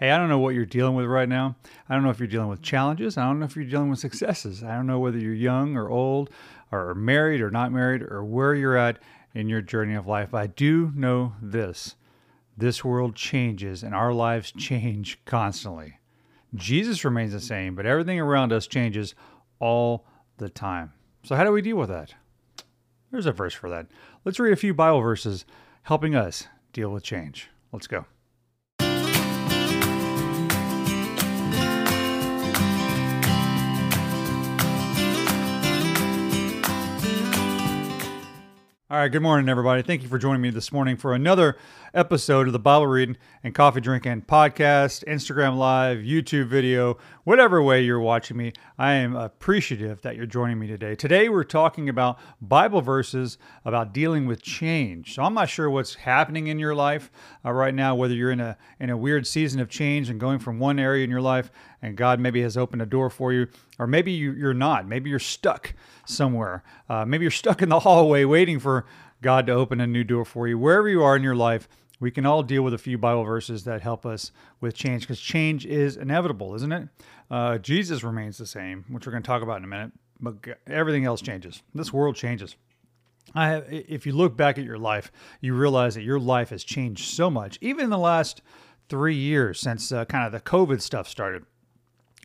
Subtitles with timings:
[0.00, 1.56] Hey, I don't know what you're dealing with right now.
[1.88, 3.18] I don't know if you're dealing with challenges.
[3.18, 4.62] I don't know if you're dealing with successes.
[4.62, 6.30] I don't know whether you're young or old
[6.70, 9.00] or married or not married or where you're at
[9.34, 10.34] in your journey of life.
[10.34, 11.96] I do know this
[12.56, 15.98] this world changes and our lives change constantly.
[16.54, 19.14] Jesus remains the same, but everything around us changes
[19.58, 20.06] all
[20.36, 20.92] the time.
[21.24, 22.14] So, how do we deal with that?
[23.10, 23.88] There's a verse for that.
[24.24, 25.44] Let's read a few Bible verses
[25.82, 27.48] helping us deal with change.
[27.72, 28.06] Let's go.
[38.90, 39.82] All right, good morning, everybody.
[39.82, 41.58] Thank you for joining me this morning for another
[41.92, 47.82] episode of the Bible Reading and Coffee Drinking Podcast, Instagram Live, YouTube video, whatever way
[47.82, 48.54] you're watching me.
[48.78, 50.94] I am appreciative that you're joining me today.
[50.94, 55.16] Today, we're talking about Bible verses about dealing with change.
[55.16, 57.10] So, I'm not sure what's happening in your life
[57.44, 60.38] uh, right now, whether you're in a, in a weird season of change and going
[60.38, 61.50] from one area in your life
[61.82, 64.86] and God maybe has opened a door for you or maybe you, are not.
[64.88, 66.62] Maybe you're stuck somewhere.
[66.88, 68.84] Uh, maybe you're stuck in the hallway waiting for
[69.22, 70.58] God to open a new door for you.
[70.58, 71.68] Wherever you are in your life,
[72.00, 75.20] we can all deal with a few Bible verses that help us with change because
[75.20, 76.88] change is inevitable, isn't it?
[77.30, 80.34] Uh, Jesus remains the same, which we're going to talk about in a minute, but
[80.66, 81.62] everything else changes.
[81.74, 82.54] This world changes.
[83.34, 87.12] Have, if you look back at your life, you realize that your life has changed
[87.14, 88.42] so much, even in the last
[88.88, 91.44] three years since uh, kind of the COVID stuff started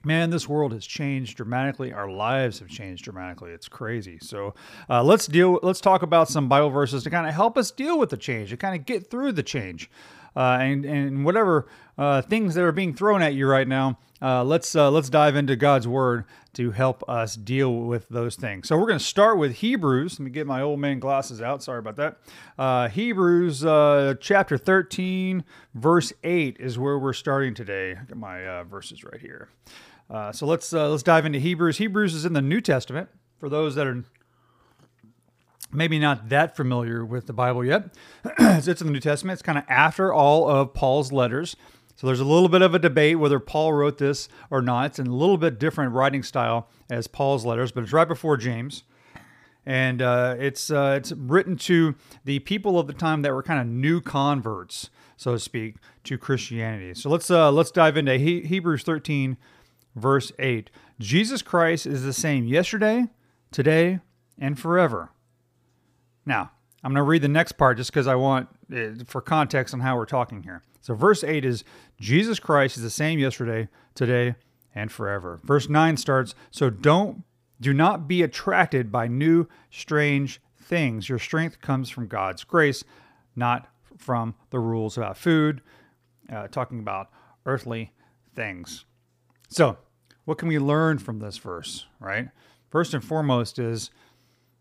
[0.06, 1.94] man, this world has changed dramatically.
[1.94, 3.52] Our lives have changed dramatically.
[3.52, 4.20] It's crazy.
[4.22, 4.54] So
[4.90, 5.60] uh, let's deal.
[5.64, 8.50] Let's talk about some Bible verses to kind of help us deal with the change,
[8.50, 9.90] to kind of get through the change,
[10.36, 13.98] uh, and and whatever uh, things that are being thrown at you right now.
[14.22, 18.68] Uh, let's uh, let's dive into God's word to help us deal with those things.
[18.68, 20.20] So we're going to start with Hebrews.
[20.20, 21.64] Let me get my old man glasses out.
[21.64, 22.18] Sorry about that.
[22.58, 23.62] Uh, Hebrews
[24.22, 25.44] chapter thirteen,
[25.74, 27.92] verse eight is where we're starting today.
[28.00, 29.50] I got my verses right here.
[30.14, 31.80] Uh, so let's uh, let's dive into Hebrews.
[31.80, 34.04] Hebrews is in the New Testament for those that are
[35.72, 37.96] maybe not that familiar with the Bible yet.
[38.40, 39.34] it's in the New Testament.
[39.34, 41.56] It's kind of after all of Paul's letters.
[41.96, 44.86] So there's a little bit of a debate whether Paul wrote this or not.
[44.88, 48.38] It's in a little bit different writing style as Paul's letters, but it's right before
[48.38, 48.84] James.
[49.66, 53.60] And uh, it's uh, it's written to the people of the time that were kind
[53.60, 56.94] of new converts, so to speak, to Christianity.
[56.94, 59.38] So let's uh, let's dive into he- Hebrews 13,
[59.96, 60.70] verse 8.
[61.00, 63.06] Jesus Christ is the same yesterday,
[63.52, 64.00] today,
[64.40, 65.10] and forever.
[66.26, 66.52] Now,
[66.84, 69.80] I'm going to read the next part just because I want uh, for context on
[69.80, 70.62] how we're talking here.
[70.82, 71.64] So, verse 8 is
[72.00, 74.36] Jesus Christ is the same yesterday, today,
[74.76, 75.40] and forever.
[75.44, 77.24] Verse 9 starts, So don't,
[77.62, 81.08] do not be attracted by new, strange things.
[81.08, 82.84] Your strength comes from God's grace,
[83.36, 83.68] not
[83.98, 85.62] from the rules about food,
[86.32, 87.10] uh, talking about
[87.46, 87.92] earthly
[88.36, 88.86] things.
[89.54, 89.78] So,
[90.26, 92.30] what can we learn from this verse, right?
[92.72, 93.92] First and foremost is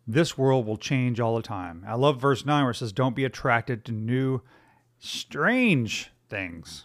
[0.07, 1.83] this world will change all the time.
[1.89, 4.43] I love verse 9 where it says, Don't be attracted to new,
[4.99, 6.85] strange things.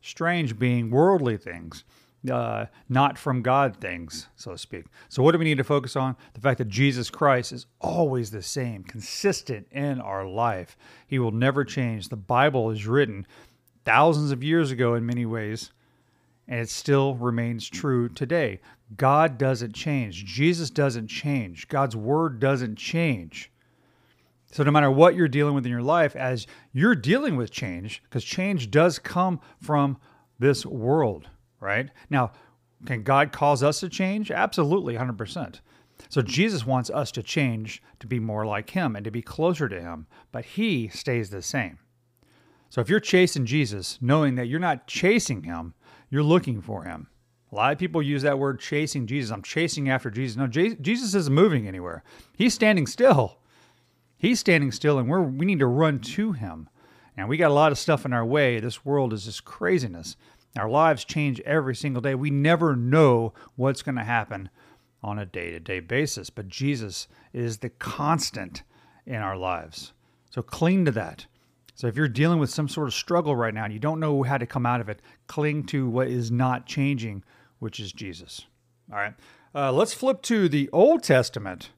[0.00, 1.82] Strange being worldly things,
[2.30, 4.84] uh, not from God things, so to speak.
[5.08, 6.14] So, what do we need to focus on?
[6.34, 10.76] The fact that Jesus Christ is always the same, consistent in our life.
[11.08, 12.08] He will never change.
[12.08, 13.26] The Bible is written
[13.84, 15.72] thousands of years ago in many ways
[16.48, 18.60] and it still remains true today.
[18.96, 20.24] God doesn't change.
[20.24, 21.68] Jesus doesn't change.
[21.68, 23.50] God's word doesn't change.
[24.50, 28.02] So, no matter what you're dealing with in your life, as you're dealing with change,
[28.04, 29.96] because change does come from
[30.38, 31.26] this world,
[31.58, 31.88] right?
[32.10, 32.32] Now,
[32.84, 34.30] can God cause us to change?
[34.30, 35.60] Absolutely, 100%.
[36.10, 39.70] So, Jesus wants us to change to be more like Him and to be closer
[39.70, 41.78] to Him, but He stays the same.
[42.68, 45.72] So, if you're chasing Jesus, knowing that you're not chasing Him,
[46.12, 47.06] you're looking for him.
[47.50, 49.30] A lot of people use that word chasing Jesus.
[49.32, 50.36] I'm chasing after Jesus.
[50.36, 52.04] No, Jesus isn't moving anywhere.
[52.36, 53.38] He's standing still.
[54.18, 56.68] He's standing still, and we're, we need to run to him.
[57.16, 58.60] And we got a lot of stuff in our way.
[58.60, 60.16] This world is just craziness.
[60.58, 62.14] Our lives change every single day.
[62.14, 64.50] We never know what's going to happen
[65.02, 68.64] on a day to day basis, but Jesus is the constant
[69.06, 69.94] in our lives.
[70.28, 71.24] So cling to that.
[71.74, 74.22] So if you're dealing with some sort of struggle right now and you don't know
[74.22, 77.24] how to come out of it, cling to what is not changing,
[77.60, 78.42] which is Jesus.
[78.90, 79.14] All right.
[79.54, 81.70] Uh, let's flip to the Old Testament.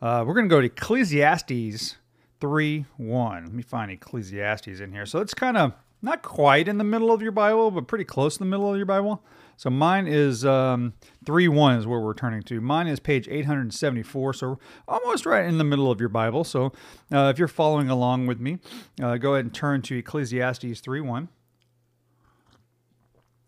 [0.00, 1.96] Uh, we're going to go to Ecclesiastes
[2.40, 3.44] 3 1.
[3.44, 5.06] Let me find Ecclesiastes in here.
[5.06, 5.72] So it's kind of
[6.02, 8.76] not quite in the middle of your Bible, but pretty close to the middle of
[8.76, 9.22] your Bible.
[9.62, 10.92] So mine is um,
[11.24, 12.60] three one is where we're turning to.
[12.60, 16.42] Mine is page 874, so almost right in the middle of your Bible.
[16.42, 16.72] So
[17.12, 18.58] uh, if you're following along with me,
[19.00, 21.28] uh, go ahead and turn to Ecclesiastes three one.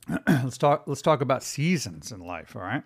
[0.28, 0.84] let's talk.
[0.86, 2.54] Let's talk about seasons in life.
[2.54, 2.84] All right,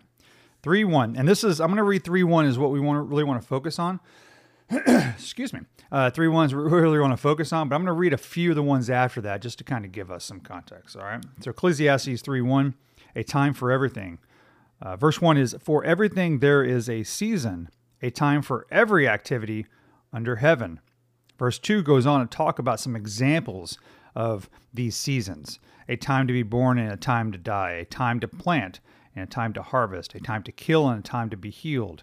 [0.63, 2.97] three one, and this is I'm going to read three one is what we want
[2.97, 4.01] to really want to focus on.
[4.71, 5.61] excuse me,
[5.93, 8.17] uh, three ones we really want to focus on, but I'm going to read a
[8.17, 10.97] few of the ones after that just to kind of give us some context.
[10.97, 11.23] All right.
[11.43, 12.73] So Ecclesiastes 3 1
[13.17, 14.19] a time for everything.
[14.81, 17.69] Uh, verse 1 is For everything there is a season,
[18.03, 19.67] a time for every activity
[20.13, 20.81] under heaven.
[21.39, 23.79] Verse 2 goes on to talk about some examples
[24.15, 25.61] of these seasons
[25.91, 28.79] a time to be born and a time to die, a time to plant
[29.17, 32.03] and a time to harvest, a time to kill and a time to be healed,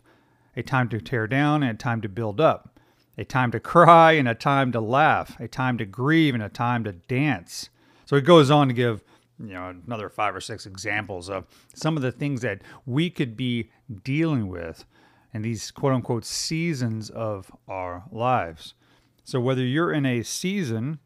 [0.58, 2.80] a time to tear down and a time to build up,
[3.16, 6.50] a time to cry and a time to laugh, a time to grieve and a
[6.50, 7.70] time to dance.
[8.08, 9.04] So it goes on to give
[9.40, 13.36] you know another five or six examples of some of the things that we could
[13.36, 13.70] be
[14.04, 14.86] dealing with
[15.34, 18.74] in these quote unquote seasons of our lives.
[19.24, 21.00] So whether you're in a season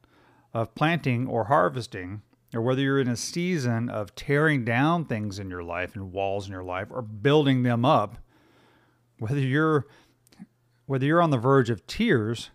[0.54, 2.22] of planting or harvesting,
[2.54, 6.46] or whether you're in a season of tearing down things in your life and walls
[6.48, 8.18] in your life or building them up,
[9.18, 9.88] whether you're
[10.86, 12.50] whether you're on the verge of tears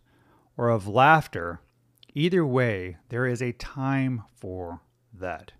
[0.56, 1.60] or of laughter,
[2.14, 4.80] either way, there is a time for
[5.12, 5.52] that.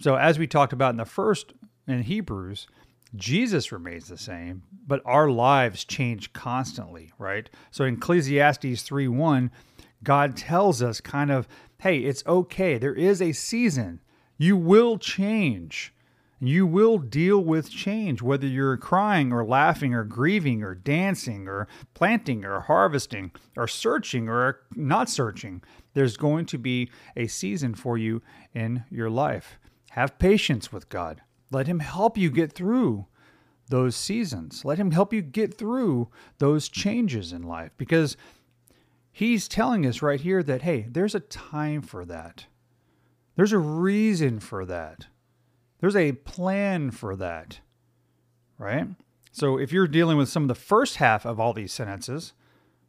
[0.00, 1.54] So, as we talked about in the first
[1.88, 2.66] in Hebrews,
[3.14, 7.48] Jesus remains the same, but our lives change constantly, right?
[7.70, 9.50] So in Ecclesiastes 3 1,
[10.02, 11.48] God tells us kind of,
[11.78, 12.76] hey, it's okay.
[12.76, 14.00] There is a season.
[14.36, 15.94] You will change.
[16.38, 21.66] You will deal with change, whether you're crying or laughing or grieving or dancing or
[21.94, 25.62] planting or harvesting or searching or not searching.
[25.94, 28.20] There's going to be a season for you
[28.54, 29.58] in your life.
[29.90, 31.22] Have patience with God.
[31.50, 33.06] Let Him help you get through
[33.68, 34.64] those seasons.
[34.64, 38.16] Let Him help you get through those changes in life because
[39.12, 42.46] He's telling us right here that, hey, there's a time for that.
[43.34, 45.06] There's a reason for that.
[45.80, 47.60] There's a plan for that,
[48.58, 48.88] right?
[49.32, 52.32] So if you're dealing with some of the first half of all these sentences,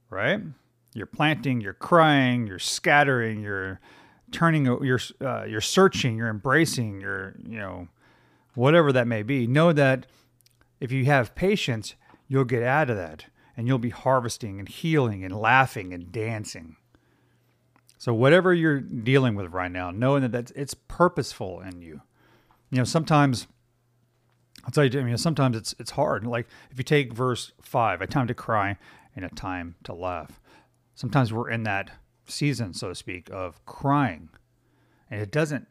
[0.10, 0.42] right?
[0.94, 3.80] You're planting, you're crying, you're scattering, you're
[4.31, 7.88] turning your, uh, you're searching you're embracing your you know
[8.56, 10.06] whatever that may be know that
[10.79, 11.95] if you have patience
[12.27, 13.25] you'll get out of that
[13.56, 16.75] and you'll be harvesting and healing and laughing and dancing
[17.97, 22.01] so whatever you're dealing with right now knowing that that's, it's purposeful in you
[22.69, 23.47] you know sometimes
[24.65, 28.01] i'll tell you i mean sometimes it's it's hard like if you take verse 5
[28.01, 28.77] a time to cry
[29.15, 30.41] and a time to laugh
[30.95, 31.91] sometimes we're in that
[32.31, 34.29] season, so to speak, of crying.
[35.09, 35.68] And it doesn't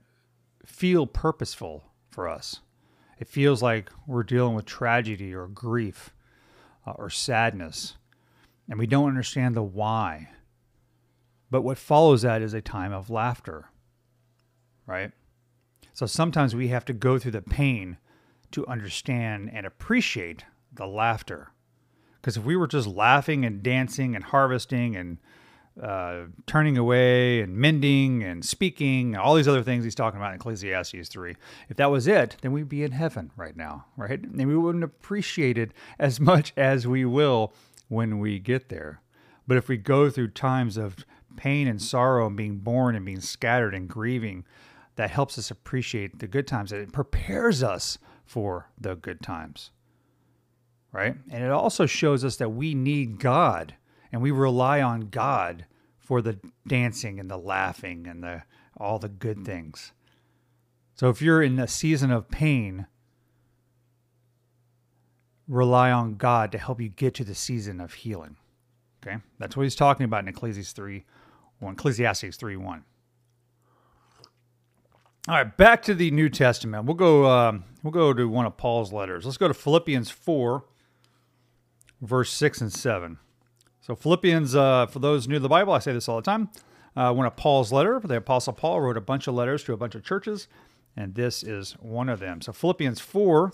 [0.65, 2.61] feel purposeful for us.
[3.19, 6.11] It feels like we're dealing with tragedy or grief
[6.87, 7.97] uh, or sadness,
[8.69, 10.31] and we don't understand the why.
[11.51, 13.71] But what follows that is a time of laughter,
[14.87, 15.13] right?
[15.95, 17.97] So sometimes we have to go through the pain
[18.53, 21.53] to understand and appreciate the laughter.
[22.21, 25.19] Because if we were just laughing and dancing and harvesting and
[25.83, 30.37] uh, turning away and mending and speaking, all these other things he's talking about in
[30.37, 31.37] Ecclesiastes 3.
[31.69, 34.21] If that was it, then we'd be in heaven right now, right?
[34.21, 37.53] And we wouldn't appreciate it as much as we will
[37.89, 39.01] when we get there.
[39.47, 40.97] But if we go through times of
[41.37, 44.45] pain and sorrow and being born and being scattered and grieving,
[44.97, 49.71] that helps us appreciate the good times and it prepares us for the good times,
[50.91, 51.15] right?
[51.29, 53.75] And it also shows us that we need God
[54.13, 55.67] and we rely on God
[55.99, 58.43] for the dancing and the laughing and the
[58.79, 59.93] all the good things.
[60.95, 62.87] So if you're in a season of pain,
[65.49, 68.37] rely on God to help you get to the season of healing.
[69.05, 69.17] Okay?
[69.39, 71.05] That's what he's talking about in Ecclesiastes 3
[71.61, 72.85] or Ecclesiastes 3 1.
[75.29, 76.85] All right, back to the New Testament.
[76.85, 79.25] We'll go um, we'll go to one of Paul's letters.
[79.25, 80.65] Let's go to Philippians 4
[82.03, 83.19] verse 6 and 7.
[83.87, 86.49] So, Philippians, uh, for those new to the Bible, I say this all the time.
[86.97, 89.77] Uh, one of Paul's letter, the Apostle Paul wrote a bunch of letters to a
[89.77, 90.49] bunch of churches,
[90.97, 92.41] and this is one of them.
[92.43, 93.53] So, Philippians 4,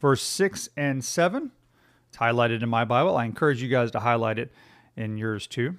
[0.00, 1.50] verse 6 and 7.
[2.08, 3.16] It's highlighted in my Bible.
[3.16, 4.52] I encourage you guys to highlight it
[4.96, 5.74] in yours too.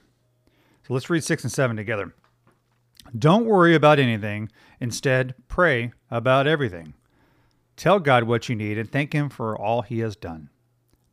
[0.86, 2.14] So, let's read 6 and 7 together.
[3.18, 4.50] Don't worry about anything,
[4.82, 6.96] instead, pray about everything.
[7.78, 10.50] Tell God what you need and thank Him for all He has done.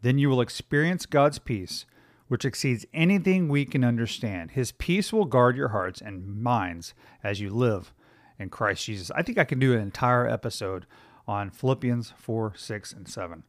[0.03, 1.87] Then you will experience God's peace
[2.29, 4.53] which exceeds anything we can understand.
[4.53, 7.93] His peace will guard your hearts and minds as you live
[8.39, 9.11] in Christ Jesus.
[9.15, 10.87] I think I can do an entire episode
[11.29, 13.43] on Philippians 4, 6, and 7.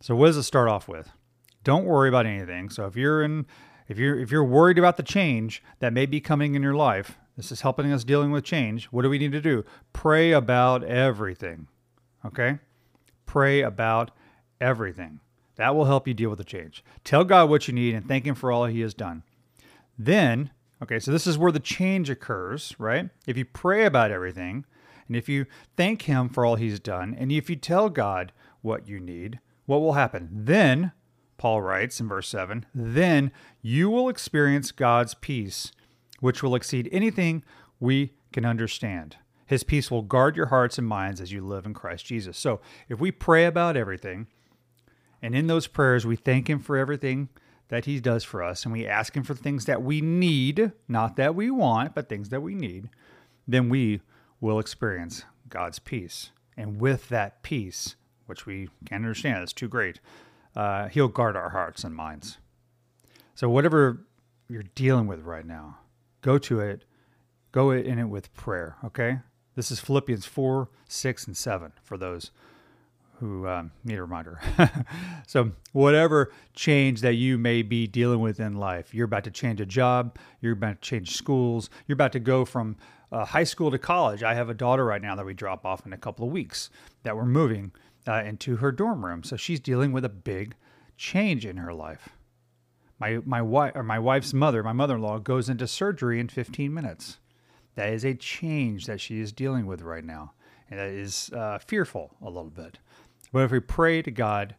[0.00, 1.10] So what does it start off with?
[1.64, 2.68] Don't worry about anything.
[2.70, 3.46] So if you're in
[3.88, 7.16] if you're if you're worried about the change that may be coming in your life,
[7.36, 8.86] this is helping us dealing with change.
[8.86, 9.64] What do we need to do?
[9.92, 11.66] Pray about everything.
[12.24, 12.58] Okay?
[13.24, 14.10] Pray about
[14.60, 15.20] everything.
[15.56, 16.84] That will help you deal with the change.
[17.02, 19.22] Tell God what you need and thank Him for all He has done.
[19.98, 20.50] Then,
[20.82, 23.08] okay, so this is where the change occurs, right?
[23.26, 24.66] If you pray about everything,
[25.08, 25.46] and if you
[25.76, 28.32] thank Him for all He's done, and if you tell God
[28.62, 30.28] what you need, what will happen?
[30.30, 30.92] Then,
[31.38, 35.72] Paul writes in verse 7 then you will experience God's peace,
[36.20, 37.44] which will exceed anything
[37.80, 39.16] we can understand.
[39.46, 42.36] His peace will guard your hearts and minds as you live in Christ Jesus.
[42.38, 44.26] So, if we pray about everything,
[45.26, 47.30] and in those prayers, we thank Him for everything
[47.66, 51.16] that He does for us, and we ask Him for things that we need, not
[51.16, 52.88] that we want, but things that we need.
[53.48, 54.02] Then we
[54.40, 56.30] will experience God's peace.
[56.56, 59.98] And with that peace, which we can't understand, it's too great,
[60.54, 62.38] uh, He'll guard our hearts and minds.
[63.34, 64.06] So, whatever
[64.48, 65.78] you're dealing with right now,
[66.20, 66.84] go to it,
[67.50, 69.18] go in it with prayer, okay?
[69.56, 72.30] This is Philippians 4, 6, and 7 for those
[73.20, 74.40] who um, need a reminder.
[75.26, 79.60] so, whatever change that you may be dealing with in life, you're about to change
[79.60, 82.76] a job, you're about to change schools, you're about to go from
[83.12, 84.22] uh, high school to college.
[84.22, 86.70] I have a daughter right now that we drop off in a couple of weeks
[87.04, 87.72] that we're moving
[88.06, 89.22] uh, into her dorm room.
[89.24, 90.54] So, she's dealing with a big
[90.96, 92.10] change in her life.
[92.98, 97.18] My, my wife or my wife's mother, my mother-in-law goes into surgery in 15 minutes.
[97.74, 100.32] That is a change that she is dealing with right now,
[100.70, 102.78] and that is uh, fearful a little bit.
[103.32, 104.54] But if we pray to God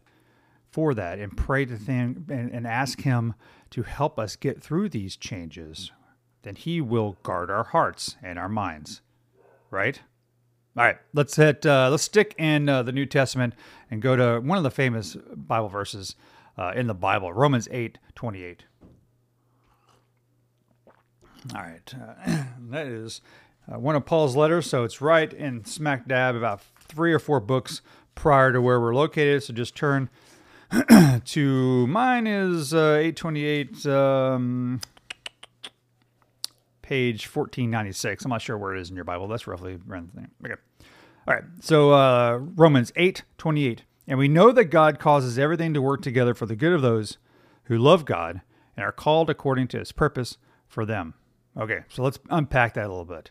[0.70, 3.32] for that and pray to him and, and ask Him
[3.70, 5.90] to help us get through these changes,
[6.42, 9.00] then He will guard our hearts and our minds,
[9.70, 10.02] right?
[10.76, 11.64] All right, let's hit.
[11.64, 13.54] Uh, let's stick in uh, the New Testament
[13.90, 16.14] and go to one of the famous Bible verses
[16.58, 18.64] uh, in the Bible, Romans eight twenty eight.
[21.56, 23.22] All right, uh, that is
[23.74, 26.60] uh, one of Paul's letters, so it's right in smack dab about
[26.90, 27.80] three or four books
[28.18, 29.42] prior to where we're located.
[29.42, 30.10] So just turn
[31.24, 34.80] to mine is uh, 828, um,
[36.82, 38.24] page 1496.
[38.24, 39.28] I'm not sure where it is in your Bible.
[39.28, 40.30] That's roughly around the thing.
[40.44, 40.54] Okay.
[41.28, 41.44] All right.
[41.60, 46.46] So uh, Romans 8:28, And we know that God causes everything to work together for
[46.46, 47.18] the good of those
[47.64, 48.40] who love God
[48.76, 51.14] and are called according to his purpose for them.
[51.56, 51.80] Okay.
[51.88, 53.30] So let's unpack that a little bit.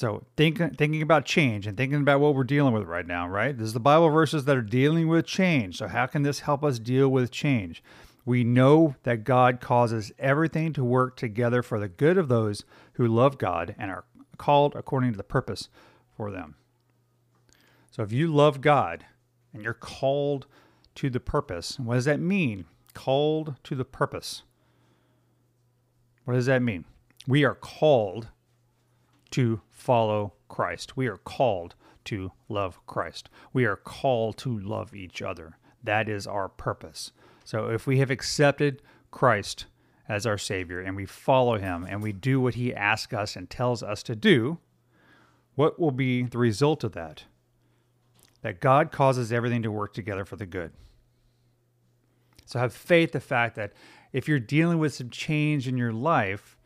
[0.00, 3.54] So think, thinking about change and thinking about what we're dealing with right now, right?
[3.54, 5.76] This is the Bible verses that are dealing with change.
[5.76, 7.82] So how can this help us deal with change?
[8.24, 12.64] We know that God causes everything to work together for the good of those
[12.94, 14.06] who love God and are
[14.38, 15.68] called according to the purpose
[16.16, 16.54] for them.
[17.90, 19.04] So if you love God
[19.52, 20.46] and you're called
[20.94, 22.64] to the purpose, what does that mean?
[22.94, 24.44] Called to the purpose.
[26.24, 26.86] What does that mean?
[27.28, 28.28] We are called
[29.32, 30.96] to follow Christ.
[30.96, 31.74] We are called
[32.06, 33.28] to love Christ.
[33.52, 35.56] We are called to love each other.
[35.82, 37.12] That is our purpose.
[37.44, 39.66] So if we have accepted Christ
[40.08, 43.48] as our Savior and we follow Him and we do what He asks us and
[43.48, 44.58] tells us to do,
[45.54, 47.24] what will be the result of that?
[48.42, 50.72] That God causes everything to work together for the good.
[52.46, 53.72] So have faith the fact that
[54.12, 56.56] if you're dealing with some change in your life,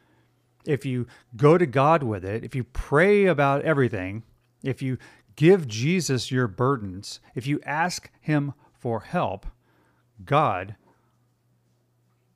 [0.66, 1.06] if you
[1.36, 4.22] go to God with it, if you pray about everything,
[4.62, 4.98] if you
[5.36, 9.46] give Jesus your burdens, if you ask Him for help,
[10.24, 10.76] God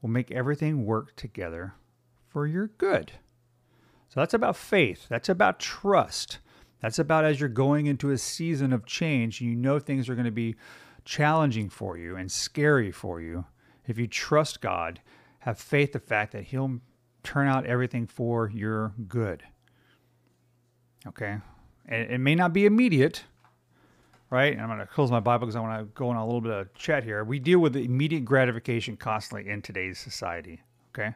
[0.03, 1.75] will make everything work together
[2.29, 3.13] for your good.
[4.11, 6.39] So that's about faith, that's about trust.
[6.81, 10.27] That's about as you're going into a season of change, you know things are going
[10.27, 10.55] to be
[11.05, 13.47] challenging for you and scary for you.
[13.89, 15.01] If you trust God,
[15.41, 16.79] have faith the fact that he'll
[17.29, 19.43] turn out everything for your good.
[21.07, 21.37] Okay?
[21.87, 23.23] And it may not be immediate,
[24.31, 24.55] right?
[24.55, 26.41] And I'm going to close my Bible because I want to go on a little
[26.41, 27.23] bit of chat here.
[27.25, 30.63] We deal with immediate gratification constantly in today's society.
[30.95, 31.15] Okay?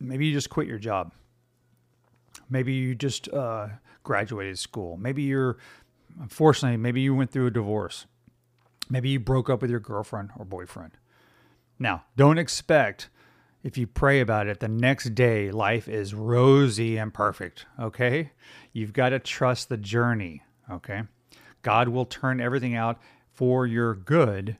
[0.00, 1.12] Maybe you just quit your job.
[2.48, 3.68] Maybe you just uh,
[4.02, 4.96] graduated school.
[4.96, 5.58] Maybe you're,
[6.22, 8.06] unfortunately, maybe you went through a divorce.
[8.88, 10.92] Maybe you broke up with your girlfriend or boyfriend.
[11.78, 13.10] Now, don't expect
[13.64, 18.30] if you pray about it, the next day life is rosy and perfect, okay?
[18.74, 21.04] You've got to trust the journey, okay?
[21.62, 23.00] God will turn everything out
[23.32, 24.58] for your good,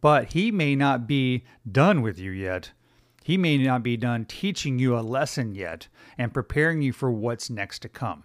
[0.00, 2.72] but He may not be done with you yet.
[3.24, 5.86] He may not be done teaching you a lesson yet
[6.18, 8.24] and preparing you for what's next to come.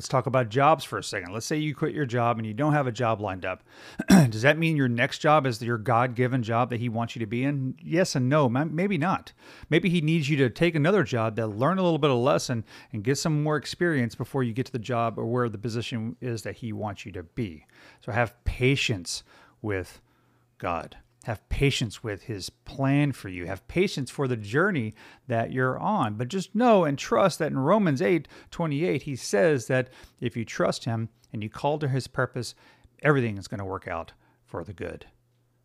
[0.00, 1.34] Let's talk about jobs for a second.
[1.34, 3.62] Let's say you quit your job and you don't have a job lined up.
[4.08, 7.20] Does that mean your next job is your God given job that He wants you
[7.20, 7.74] to be in?
[7.82, 8.48] Yes and no.
[8.48, 9.34] Maybe not.
[9.68, 12.64] Maybe He needs you to take another job that learn a little bit of lesson
[12.94, 16.16] and get some more experience before you get to the job or where the position
[16.22, 17.66] is that He wants you to be.
[18.00, 19.22] So have patience
[19.60, 20.00] with
[20.56, 23.46] God have patience with his plan for you.
[23.46, 24.94] Have patience for the journey
[25.28, 26.14] that you're on.
[26.14, 29.88] But just know and trust that in Romans 8 28, he says that
[30.20, 32.54] if you trust him and you call to his purpose,
[33.02, 34.12] everything is going to work out
[34.44, 35.06] for the good.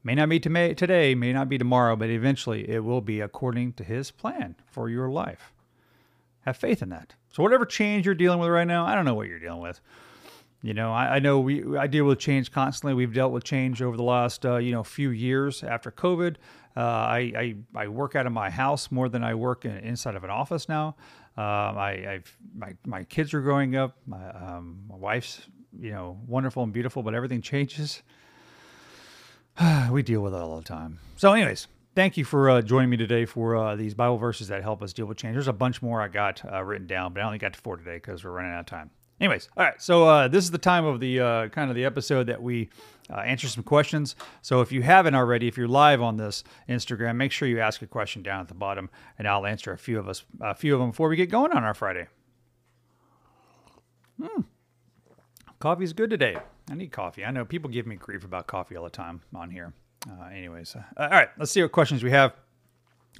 [0.04, 3.84] May not be today, may not be tomorrow, but eventually it will be according to
[3.84, 5.52] his plan for your life.
[6.42, 7.16] Have faith in that.
[7.32, 9.80] So, whatever change you're dealing with right now, I don't know what you're dealing with.
[10.66, 12.96] You know, I, I, know we I deal with change constantly.
[12.96, 16.38] We've dealt with change over the last uh, you know few years after COVID.
[16.76, 20.16] Uh, I, I, I work out of my house more than I work in, inside
[20.16, 20.96] of an office now.
[21.38, 23.96] Um, I I've, my my kids are growing up.
[24.08, 25.40] My, um, my wife's
[25.80, 28.02] you know wonderful and beautiful, but everything changes.
[29.92, 30.98] we deal with it all the time.
[31.18, 34.64] So, anyways, thank you for uh, joining me today for uh, these Bible verses that
[34.64, 35.36] help us deal with change.
[35.36, 37.78] There's a bunch more I got uh, written down, but I only got to four
[37.78, 38.90] today because we're running out of time.
[39.20, 39.82] Anyways, all right.
[39.82, 42.70] So uh, this is the time of the uh, kind of the episode that we
[43.10, 44.16] uh, answer some questions.
[44.42, 47.82] So if you haven't already, if you're live on this Instagram, make sure you ask
[47.82, 50.74] a question down at the bottom, and I'll answer a few of us, a few
[50.74, 52.08] of them before we get going on our Friday.
[54.22, 54.42] Hmm.
[55.60, 56.38] Coffee's good today.
[56.70, 57.24] I need coffee.
[57.24, 59.72] I know people give me grief about coffee all the time on here.
[60.10, 61.30] Uh, anyways, uh, all right.
[61.38, 62.34] Let's see what questions we have.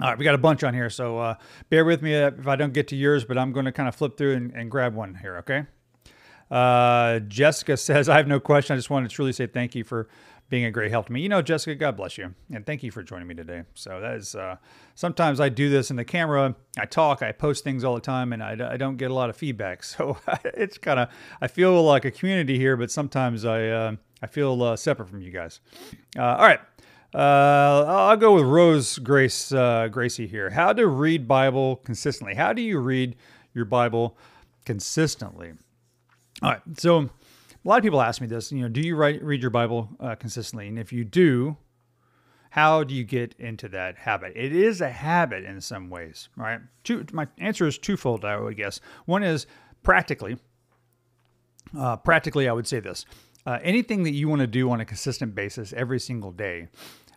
[0.02, 1.34] All right, we got a bunch on here, so uh,
[1.70, 3.94] bear with me if I don't get to yours, but I'm going to kind of
[3.94, 5.38] flip through and, and grab one here.
[5.38, 5.62] Okay.
[6.50, 8.74] Uh, Jessica says, I have no question.
[8.74, 10.08] I just wanted to truly say thank you for
[10.48, 11.20] being a great help to me.
[11.20, 12.32] You know, Jessica, God bless you.
[12.52, 13.64] And thank you for joining me today.
[13.74, 14.56] So that is, uh,
[14.94, 16.54] sometimes I do this in the camera.
[16.78, 19.28] I talk, I post things all the time, and I, I don't get a lot
[19.28, 19.66] of feedback.
[19.86, 21.08] So it's kind of,
[21.40, 25.20] I feel like a community here, but sometimes I, uh, I feel uh, separate from
[25.20, 25.60] you guys.
[26.16, 26.60] Uh, all right.
[27.14, 30.50] Uh, I'll go with Rose Grace uh, Gracie here.
[30.50, 32.34] How to read Bible consistently.
[32.34, 33.16] How do you read
[33.54, 34.18] your Bible
[34.64, 35.54] consistently?
[36.42, 36.60] All right.
[36.76, 37.08] So a
[37.64, 40.14] lot of people ask me this, you know, do you write, read your Bible uh,
[40.16, 40.68] consistently?
[40.68, 41.56] And if you do,
[42.50, 44.32] how do you get into that habit?
[44.36, 46.60] It is a habit in some ways, right?
[46.84, 48.80] Two, my answer is twofold, I would guess.
[49.06, 49.46] One is
[49.82, 50.36] practically.
[51.76, 53.04] Uh, practically, I would say this:
[53.44, 56.68] uh, anything that you want to do on a consistent basis every single day,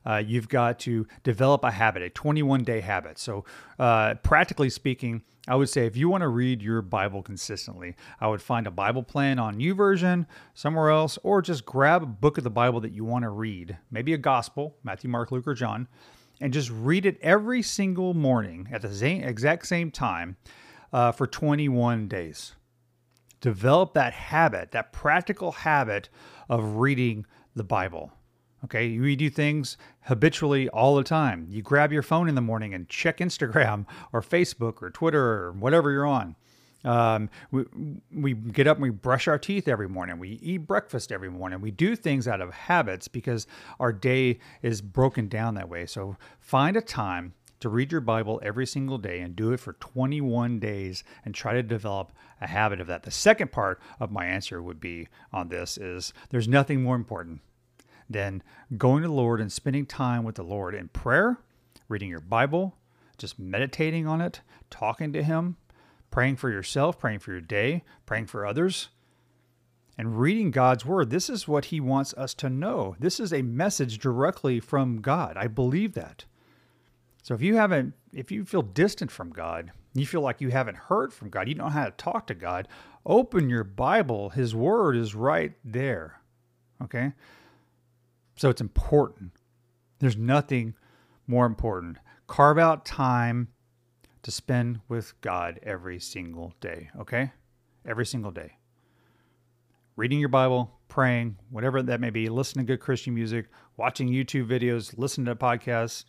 [0.06, 3.18] uh, you've got to develop a habit, a 21 day habit.
[3.18, 3.46] So,
[3.78, 8.28] uh, practically speaking, I would say if you want to read your Bible consistently, I
[8.28, 12.44] would find a Bible plan on YouVersion somewhere else, or just grab a book of
[12.44, 15.88] the Bible that you want to read, maybe a gospel, Matthew, Mark, Luke, or John,
[16.40, 20.38] and just read it every single morning at the same, exact same time
[20.94, 22.54] uh, for 21 days.
[23.42, 26.10] Develop that habit, that practical habit
[26.50, 28.12] of reading the Bible.
[28.66, 31.48] Okay, you do things habitually all the time.
[31.50, 35.52] You grab your phone in the morning and check Instagram or Facebook or Twitter or
[35.54, 36.36] whatever you're on.
[36.86, 37.66] Um, we,
[38.14, 40.18] we get up and we brush our teeth every morning.
[40.18, 41.60] We eat breakfast every morning.
[41.60, 43.48] We do things out of habits because
[43.82, 45.86] our day is broken down that way.
[45.86, 49.74] So find a time to read your Bible every single day and do it for
[49.74, 53.04] 21 days and try to develop a habit of that.
[53.04, 57.42] The second part of my answer would be on this is there's nothing more important
[58.10, 58.42] then
[58.78, 61.38] going to the Lord and spending time with the Lord in prayer,
[61.88, 62.76] reading your Bible,
[63.18, 65.58] just meditating on it, talking to Him,
[66.10, 68.90] praying for yourself, praying for your day, praying for others,
[69.98, 71.10] and reading God's Word.
[71.12, 72.96] This is what He wants us to know.
[73.00, 75.38] This is a message directly from God.
[75.38, 76.26] I believe that.
[77.22, 80.78] So if you haven't, if you feel distant from God, you feel like you haven't
[80.78, 82.68] heard from God, you don't know how to talk to God,
[83.06, 84.30] open your Bible.
[84.30, 86.22] His Word is right there.
[86.82, 87.12] Okay?
[88.40, 89.32] So it's important.
[90.00, 90.74] There's nothing
[91.28, 91.98] more important.
[92.26, 93.50] Carve out time
[94.24, 97.34] to spend with God every single day, okay?
[97.86, 98.54] Every single day.
[99.98, 104.48] Reading your Bible, praying, whatever that may be, listening to good Christian music, watching YouTube
[104.48, 106.06] videos, listening to podcasts,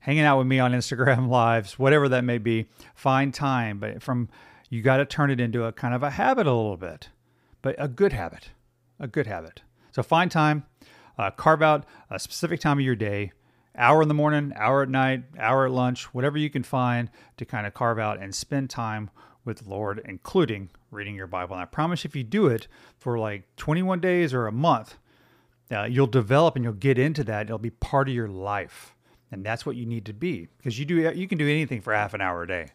[0.00, 2.66] hanging out with me on Instagram lives, whatever that may be.
[2.96, 4.28] Find time, but from
[4.68, 7.10] you got to turn it into a kind of a habit a little bit,
[7.62, 8.50] but a good habit,
[8.98, 9.62] a good habit.
[9.92, 10.64] So find time,
[11.18, 13.32] uh, carve out a specific time of your day,
[13.76, 17.44] hour in the morning, hour at night, hour at lunch, whatever you can find to
[17.44, 19.10] kind of carve out and spend time
[19.44, 21.54] with Lord, including reading your Bible.
[21.54, 24.96] And I promise if you do it for like 21 days or a month,
[25.72, 27.46] uh, you'll develop and you'll get into that.
[27.46, 28.94] It'll be part of your life.
[29.32, 31.92] And that's what you need to be because you do you can do anything for
[31.92, 32.68] half an hour a day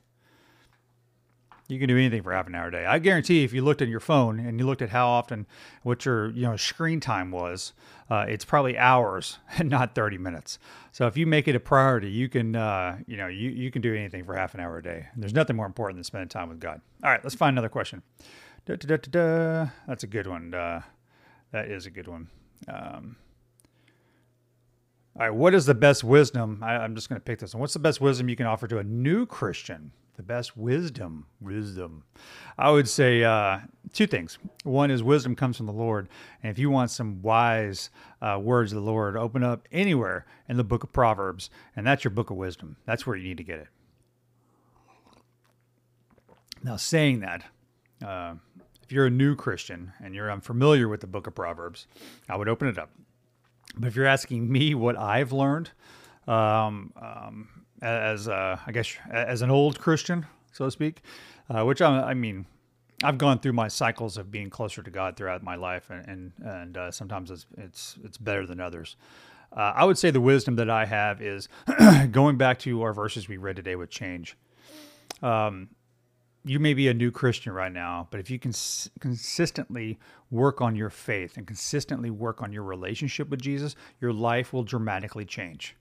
[1.70, 2.86] you can do anything for half an hour a day.
[2.86, 5.48] I guarantee if you looked at your phone and you looked at how often
[5.84, 7.74] what your you know screen time was,
[8.10, 10.60] uh, it's probably hours and not 30 minutes.
[10.92, 13.82] So if you make it a priority, you can uh, you know you, you can
[13.82, 15.08] do anything for half an hour a day.
[15.14, 16.82] And there's nothing more important than spending time with God.
[17.04, 18.02] All right, let's find another question.
[18.66, 20.54] Da, da, da, That's a good one.
[20.54, 20.82] Uh,
[21.52, 22.30] that is a good one.
[22.68, 23.18] Um,
[25.16, 26.60] all right, what is the best wisdom?
[26.64, 27.62] I, I'm just going to pick this one.
[27.62, 29.92] What's the best wisdom you can offer to a new Christian?
[30.16, 32.04] the best wisdom wisdom
[32.58, 33.60] i would say uh,
[33.94, 36.08] two things one is wisdom comes from the lord
[36.42, 37.90] and if you want some wise
[38.22, 42.04] uh, words of the lord open up anywhere in the book of proverbs and that's
[42.04, 43.68] your book of wisdom that's where you need to get it
[46.64, 47.44] now saying that
[48.06, 48.36] uh,
[48.84, 51.88] if you're a new christian and you're unfamiliar with the book of proverbs
[52.30, 52.90] i would open it up
[53.76, 55.72] but if you're asking me what i've learned
[56.26, 57.53] um, um,
[57.84, 61.02] as uh, I guess as an old Christian, so to speak,
[61.50, 62.46] uh, which I, I, mean,
[63.04, 66.32] I've gone through my cycles of being closer to God throughout my life, and and,
[66.44, 68.96] and uh, sometimes it's, it's it's better than others.
[69.56, 71.48] Uh, I would say the wisdom that I have is
[72.12, 74.36] going back to our verses we read today with change.
[75.22, 75.70] Um,
[76.46, 79.98] you may be a new Christian right now, but if you can cons- consistently
[80.32, 84.64] work on your faith and consistently work on your relationship with Jesus, your life will
[84.64, 85.78] dramatically change.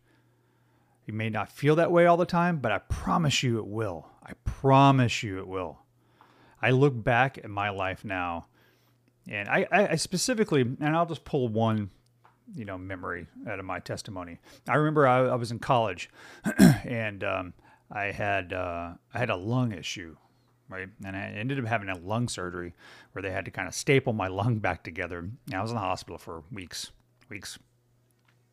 [1.07, 4.09] You may not feel that way all the time, but I promise you it will.
[4.25, 5.79] I promise you it will.
[6.61, 8.47] I look back at my life now,
[9.29, 11.91] and I, I specifically, and I'll just pull one,
[12.55, 14.39] you know, memory out of my testimony.
[14.69, 16.09] I remember I, I was in college,
[16.85, 17.53] and um,
[17.91, 20.17] I had uh, I had a lung issue,
[20.69, 20.89] right?
[21.05, 22.75] And I ended up having a lung surgery
[23.11, 25.19] where they had to kind of staple my lung back together.
[25.19, 26.93] And I was in the hospital for weeks,
[27.29, 27.59] weeks.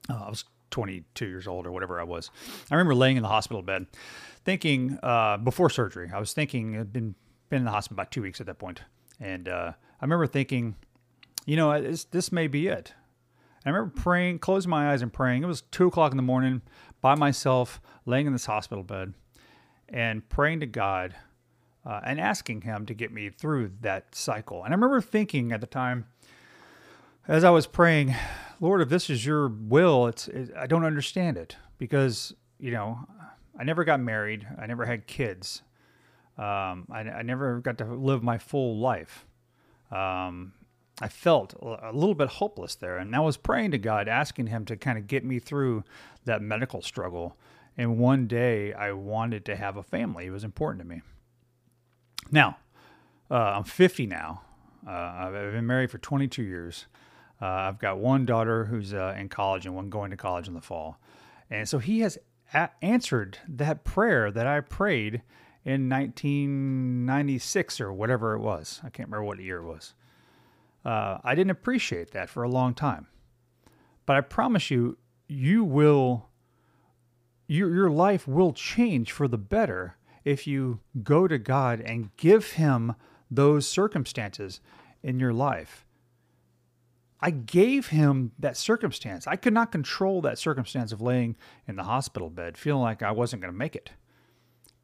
[0.10, 2.30] Uh, I was 22 years old or whatever I was.
[2.70, 3.88] I remember laying in the hospital bed,
[4.44, 6.10] thinking uh, before surgery.
[6.14, 7.16] I was thinking I'd been
[7.50, 8.82] been in the hospital about two weeks at that point,
[9.20, 10.76] and uh, I remember thinking,
[11.48, 12.94] you know, this, this may be it.
[13.66, 15.44] And I remember praying, closing my eyes and praying.
[15.44, 16.62] It was two o'clock in the morning,
[17.02, 19.16] by myself, laying in this hospital bed,
[19.90, 21.16] and praying to God
[21.88, 24.64] uh, and asking Him to get me through that cycle.
[24.64, 26.06] And I remember thinking at the time,
[27.28, 28.14] as I was praying,
[28.62, 33.00] Lord, if this is your will, it's it, I don't understand it because you know
[33.58, 35.62] I never got married, I never had kids,
[36.38, 39.26] um, I, I, never got to live my full life.
[39.92, 40.54] Um,
[41.02, 44.66] I felt a little bit hopeless there, and I was praying to God, asking Him
[44.66, 45.86] to kind of get me through
[46.26, 47.38] that medical struggle.
[47.78, 51.02] And one day, I wanted to have a family; it was important to me.
[52.30, 52.58] Now,
[53.32, 54.42] uh, I'm 50 now.
[54.86, 56.88] Uh, I've been married for 22 years.
[57.42, 60.54] Uh, I've got one daughter who's uh, in college and one going to college in
[60.54, 61.00] the fall.
[61.50, 62.18] And so he has
[62.54, 65.22] a- answered that prayer that I prayed
[65.64, 68.80] in 1996 or whatever it was.
[68.84, 69.94] I can't remember what year it was.
[70.84, 73.08] Uh, I didn't appreciate that for a long time.
[74.06, 74.98] But I promise you,
[75.28, 76.28] you will,
[77.48, 82.52] your, your life will change for the better if you go to God and give
[82.54, 82.96] Him
[83.32, 84.60] those circumstances
[85.04, 85.86] in your life
[87.22, 89.28] I gave him that circumstance.
[89.28, 91.36] I could not control that circumstance of laying
[91.68, 93.92] in the hospital bed, feeling like I wasn't going to make it.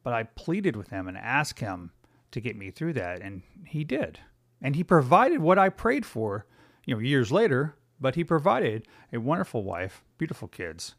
[0.02, 1.92] But I pleaded with him and asked him
[2.32, 4.20] to get me through that, and he did.
[4.60, 6.46] And he provided what I prayed for,
[6.84, 10.94] you know, years later, but he provided a wonderful wife, beautiful kids.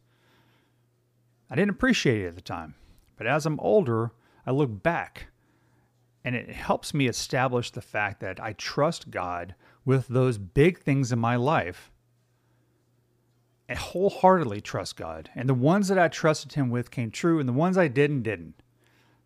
[1.49, 2.75] I didn't appreciate it at the time,
[3.15, 4.11] but as I'm older,
[4.45, 5.27] I look back
[6.25, 9.55] and it helps me establish the fact that I trust God
[9.87, 11.93] with those big things in my life,
[13.69, 15.29] I wholeheartedly trust God.
[15.33, 18.23] And the ones that I trusted Him with came true, and the ones I didn't,
[18.23, 18.55] didn't.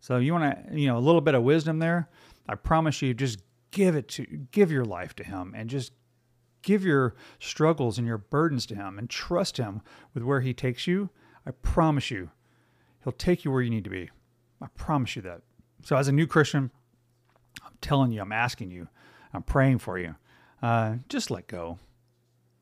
[0.00, 2.08] So you want to, you know, a little bit of wisdom there.
[2.48, 3.40] I promise you, just
[3.72, 5.92] give it to, give your life to Him, and just
[6.62, 9.80] give your struggles and your burdens to Him, and trust Him
[10.14, 11.10] with where He takes you.
[11.44, 12.30] I promise you,
[13.02, 14.10] He'll take you where you need to be.
[14.62, 15.40] I promise you that.
[15.82, 16.70] So as a new Christian,
[17.66, 18.86] I'm telling you, I'm asking you,
[19.34, 20.14] I'm praying for you
[20.62, 21.78] uh, just let go.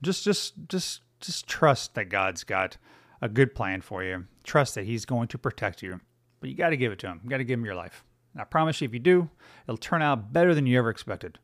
[0.03, 2.79] Just, just, just, just trust that God's got
[3.21, 4.25] a good plan for you.
[4.43, 6.01] Trust that He's going to protect you.
[6.41, 7.21] But you got to give it to Him.
[7.23, 8.05] You got to give Him your life.
[8.33, 9.29] And I promise you, if you do,
[9.67, 11.39] it'll turn out better than you ever expected.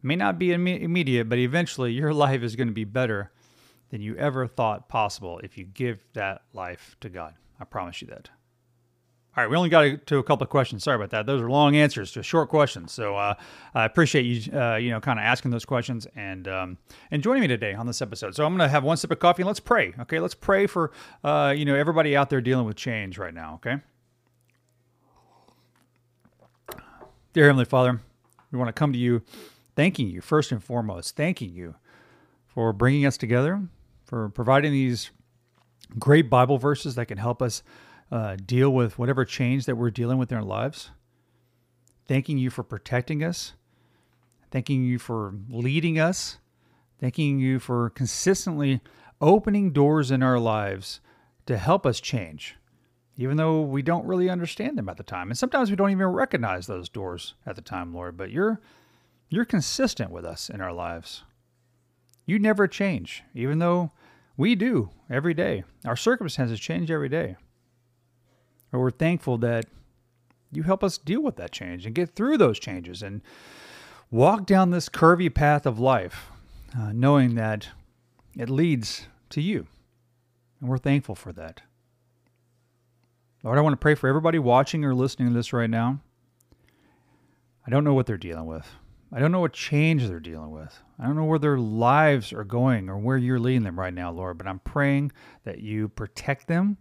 [0.00, 3.32] It may not be immediate, but eventually your life is going to be better
[3.90, 7.34] than you ever thought possible if you give that life to God.
[7.60, 8.30] I promise you that.
[9.36, 10.84] All right, we only got to a couple of questions.
[10.84, 11.26] Sorry about that.
[11.26, 12.92] Those are long answers to short questions.
[12.92, 13.34] So uh,
[13.74, 16.78] I appreciate you, uh, you know, kind of asking those questions and um,
[17.10, 18.36] and joining me today on this episode.
[18.36, 19.92] So I'm going to have one sip of coffee and let's pray.
[20.02, 20.92] Okay, let's pray for
[21.24, 23.54] uh, you know everybody out there dealing with change right now.
[23.54, 23.78] Okay,
[27.32, 28.00] dear Heavenly Father,
[28.52, 29.20] we want to come to you,
[29.74, 31.74] thanking you first and foremost, thanking you
[32.46, 33.64] for bringing us together,
[34.04, 35.10] for providing these
[35.98, 37.64] great Bible verses that can help us
[38.14, 40.90] uh, deal with whatever change that we're dealing with in our lives.
[42.06, 43.54] Thanking you for protecting us.
[44.52, 46.38] Thanking you for leading us.
[47.00, 48.80] Thanking you for consistently
[49.20, 51.00] opening doors in our lives
[51.46, 52.54] to help us change,
[53.16, 55.28] even though we don't really understand them at the time.
[55.28, 58.60] And sometimes we don't even recognize those doors at the time, Lord, but you're
[59.28, 61.24] you're consistent with us in our lives.
[62.26, 63.90] You never change, even though
[64.36, 65.64] we do every day.
[65.84, 67.36] Our circumstances change every day.
[68.74, 69.66] But we're thankful that
[70.50, 73.22] you help us deal with that change and get through those changes and
[74.10, 76.26] walk down this curvy path of life,
[76.76, 77.68] uh, knowing that
[78.36, 79.68] it leads to you.
[80.58, 81.62] And we're thankful for that.
[83.44, 86.00] Lord, I want to pray for everybody watching or listening to this right now.
[87.64, 88.68] I don't know what they're dealing with.
[89.12, 90.80] I don't know what change they're dealing with.
[90.98, 94.10] I don't know where their lives are going or where you're leading them right now,
[94.10, 95.12] Lord, but I'm praying
[95.44, 96.76] that you protect them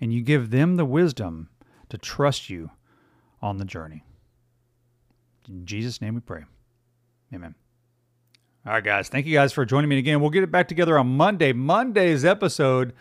[0.00, 1.48] and you give them the wisdom
[1.88, 2.70] to trust you
[3.42, 4.04] on the journey.
[5.48, 6.44] In Jesus' name we pray.
[7.34, 7.54] Amen.
[8.66, 9.08] All right, guys.
[9.08, 10.20] Thank you guys for joining me again.
[10.20, 11.52] We'll get it back together on Monday.
[11.52, 12.92] Monday's episode,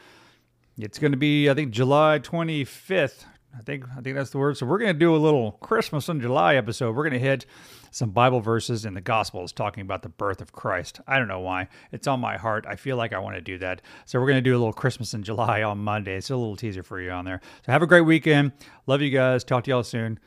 [0.78, 3.26] it's going to be, I think, July 25th.
[3.58, 4.58] I think I think that's the word.
[4.58, 6.96] So we're going to do a little Christmas in July episode.
[6.96, 7.46] We're going to hit
[7.91, 11.00] some Bible verses in the Gospels talking about the birth of Christ.
[11.08, 11.70] I don't know why.
[11.91, 12.65] It's on my heart.
[12.67, 13.82] I feel like I want to do that.
[14.06, 16.15] So we're going to do a little Christmas in July on Monday.
[16.15, 17.41] It's a little teaser for you on there.
[17.65, 18.52] So have a great weekend.
[18.86, 19.43] Love you guys.
[19.43, 20.20] Talk to y'all soon.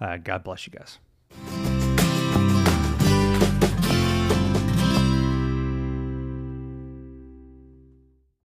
[0.00, 0.98] Uh, God bless you guys.